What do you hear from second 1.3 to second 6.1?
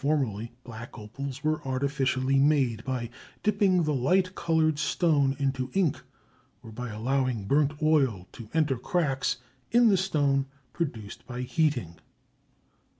were artificially made by dipping the light colored stone into ink,